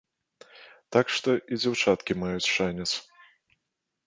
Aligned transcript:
Так 0.97 1.05
што 1.15 1.29
і 1.51 1.59
дзяўчаткі 1.65 2.17
маюць 2.23 2.51
шанец. 2.55 2.89